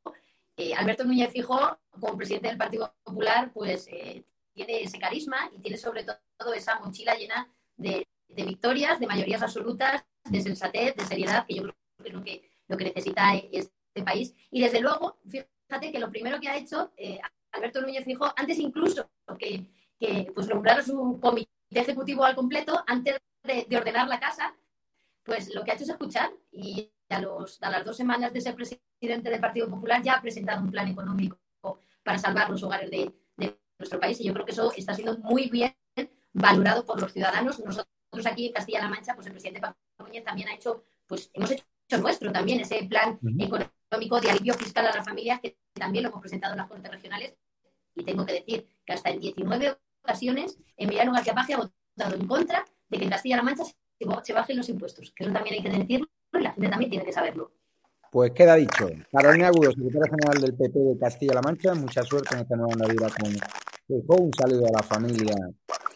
Eh, 0.57 0.73
Alberto 0.75 1.05
Núñez 1.05 1.31
Fijó, 1.31 1.79
como 1.91 2.17
presidente 2.17 2.49
del 2.49 2.57
Partido 2.57 2.95
Popular, 3.03 3.51
pues 3.53 3.89
eh, 3.89 4.25
tiene 4.55 4.83
ese 4.83 4.99
carisma 4.99 5.51
y 5.55 5.61
tiene 5.61 5.77
sobre 5.77 6.03
todo 6.05 6.55
esa 6.55 6.81
mochila 6.81 7.15
llena 7.15 7.47
de, 7.77 8.09
de 8.29 8.43
victorias, 8.45 8.99
de 8.99 9.07
mayorías 9.07 9.43
absolutas, 9.43 10.03
de 10.25 10.41
sensatez, 10.41 10.97
de 10.97 11.05
seriedad, 11.05 11.45
que 11.47 11.57
yo 11.57 11.63
creo 11.99 12.25
que 12.25 12.58
lo 12.69 12.77
que 12.77 12.85
necesita 12.85 13.35
este 13.35 13.73
país. 14.05 14.35
Y 14.51 14.63
desde 14.63 14.81
luego, 14.81 15.19
fíjate 15.27 15.91
que 15.91 15.99
lo 15.99 16.11
primero 16.11 16.41
que 16.41 16.49
ha 16.49 16.57
hecho 16.57 16.93
eh, 16.97 17.19
Alberto 17.53 17.81
Núñez 17.81 18.05
Fijo, 18.05 18.33
antes 18.37 18.59
incluso 18.59 19.11
que, 19.39 19.67
que 19.99 20.31
pues 20.35 20.49
nombrar 20.49 20.83
su 20.85 21.19
comité 21.21 21.51
ejecutivo 21.71 22.25
al 22.25 22.35
completo, 22.35 22.83
antes 22.87 23.19
de, 23.43 23.77
ordenar 23.77 24.09
la 24.09 24.21
casa, 24.21 24.55
pues 25.23 25.55
lo 25.55 25.65
que 25.65 25.71
ha 25.71 25.75
hecho 25.75 25.85
es 25.85 25.91
escuchar 25.91 26.31
y 26.53 26.91
a, 27.09 27.21
los, 27.21 27.63
a 27.63 27.71
las 27.71 27.85
dos 27.85 27.97
semanas 27.97 28.33
de 28.33 28.41
ser 28.41 28.55
presidente 28.55 29.31
del 29.31 29.41
Partido 29.41 29.69
Popular 29.69 30.03
ya 30.03 30.15
ha 30.15 30.23
presentado 30.23 30.63
un 30.63 30.71
plan 30.71 30.89
económico 30.89 31.39
para 32.03 32.19
salvar 32.19 32.51
los 32.51 32.63
hogares 32.63 32.91
de, 32.91 33.13
nuestro 33.79 34.01
país 34.01 34.21
y 34.21 34.25
yo 34.25 34.33
creo 34.33 34.45
que 34.45 34.51
eso 34.51 34.73
está 34.73 34.93
siendo 34.93 35.17
muy 35.19 35.49
bien 35.51 35.73
valorado 36.33 36.85
por 36.85 37.01
los 37.01 37.13
ciudadanos. 37.13 37.61
Nosotros 37.61 37.87
aquí 38.27 38.49
en 38.49 38.53
Castilla-La 38.53 38.89
Mancha, 38.89 39.15
pues 39.15 39.29
el 39.29 39.33
presidente 39.33 39.61
Pablo 39.61 39.77
Núñez 40.01 40.25
también 40.25 40.49
ha 40.49 40.55
hecho, 40.55 40.83
pues 41.07 41.31
hemos 41.33 41.49
hecho 41.53 41.63
nuestro 41.97 42.31
también, 42.31 42.61
ese 42.61 42.85
plan 42.85 43.19
económico 43.39 44.21
de 44.21 44.31
alivio 44.31 44.55
fiscal 44.55 44.87
a 44.87 44.95
las 44.95 45.05
familias, 45.05 45.41
que 45.41 45.57
también 45.73 46.05
lo 46.05 46.11
hemos 46.11 46.21
presentado 46.21 46.53
en 46.53 46.59
las 46.59 46.69
Cortes 46.69 46.91
Regionales. 46.91 47.35
Y 47.95 48.05
tengo 48.05 48.27
que 48.27 48.35
decir 48.35 48.69
que 48.85 48.93
hasta 48.93 49.11
en 49.11 49.21
19 49.21 49.79
ocasiones 50.03 50.59
Emiliano 50.77 51.13
García 51.13 51.35
Paje 51.35 51.55
ha 51.55 51.59
votado 51.59 52.15
en 52.15 52.27
contra 52.27 52.65
de 52.89 52.99
que 52.99 53.05
en 53.05 53.11
Castilla-La 53.11 53.43
Mancha 53.43 53.65
se 53.65 54.33
bajen 54.33 54.57
los 54.57 54.69
impuestos, 54.69 55.13
que 55.17 55.25
eso 55.25 55.33
también 55.33 55.57
hay 55.57 55.63
que 55.63 55.71
decirlo 55.71 56.07
y 56.35 56.43
la 56.43 56.53
gente 56.53 56.69
también 56.69 56.91
tiene 56.91 57.05
que 57.05 57.13
saberlo. 57.13 57.53
Pues 58.11 58.31
queda 58.33 58.55
dicho. 58.55 58.89
Carolina 59.13 59.49
Agudo, 59.49 59.71
secretaria 59.71 60.11
general 60.11 60.41
del 60.41 60.55
PP 60.55 60.79
de 60.79 60.99
Castilla-La 60.99 61.43
Mancha, 61.43 61.75
mucha 61.75 62.03
suerte 62.03 62.35
en 62.35 62.43
esta 62.43 62.57
nueva 62.57 62.75
Navidad 62.75 63.11
con 63.21 64.23
Un 64.23 64.33
saludo 64.33 64.67
a 64.67 64.73
la 64.73 64.83
familia 64.83 65.35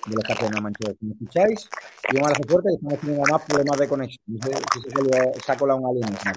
de 0.07 0.15
los 0.17 0.25
Castilla-La 0.25 0.61
Mancha 0.61 0.89
que 0.89 0.97
me 1.01 1.13
escucháis. 1.13 1.69
Y 2.13 2.17
un 2.17 2.25
abrazo 2.25 2.43
fuerte 2.49 2.69
que 2.69 2.75
estamos 2.75 3.01
teniendo 3.01 3.33
más 3.33 3.43
problemas 3.43 3.79
de 3.79 3.89
conexión. 3.89 4.23
No 4.27 4.47
sé 4.47 4.57
si 4.75 4.91
se, 4.91 5.41
se 5.41 5.53
ha 5.53 5.57
colado 5.57 5.81
un 5.81 5.91
alienígena 5.91 6.35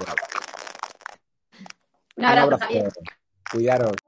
Un 2.18 2.26
abrazo. 2.26 2.68
Cuidaros. 3.52 4.05